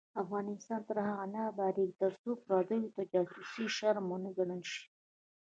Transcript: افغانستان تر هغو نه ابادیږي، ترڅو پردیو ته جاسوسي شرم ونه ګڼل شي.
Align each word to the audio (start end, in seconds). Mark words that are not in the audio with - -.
افغانستان 0.23 0.79
تر 0.87 0.97
هغو 1.07 1.25
نه 1.33 1.41
ابادیږي، 1.51 1.93
ترڅو 2.01 2.31
پردیو 2.45 2.93
ته 2.95 3.01
جاسوسي 3.11 3.65
شرم 3.77 4.05
ونه 4.09 4.29
ګڼل 4.37 4.61
شي. 4.71 4.83